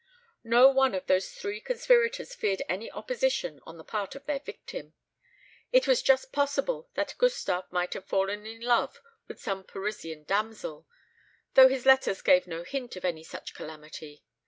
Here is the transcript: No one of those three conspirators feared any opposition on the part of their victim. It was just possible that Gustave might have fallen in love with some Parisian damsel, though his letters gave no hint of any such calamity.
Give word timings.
No 0.43 0.67
one 0.69 0.95
of 0.95 1.05
those 1.05 1.29
three 1.31 1.61
conspirators 1.61 2.33
feared 2.33 2.63
any 2.67 2.89
opposition 2.89 3.59
on 3.67 3.77
the 3.77 3.83
part 3.83 4.15
of 4.15 4.25
their 4.25 4.39
victim. 4.39 4.95
It 5.71 5.85
was 5.85 6.01
just 6.01 6.31
possible 6.31 6.89
that 6.95 7.13
Gustave 7.19 7.67
might 7.71 7.93
have 7.93 8.05
fallen 8.05 8.47
in 8.47 8.61
love 8.61 8.99
with 9.27 9.39
some 9.39 9.63
Parisian 9.63 10.23
damsel, 10.23 10.87
though 11.53 11.67
his 11.67 11.85
letters 11.85 12.23
gave 12.23 12.47
no 12.47 12.63
hint 12.63 12.95
of 12.95 13.05
any 13.05 13.23
such 13.23 13.53
calamity. 13.53 14.23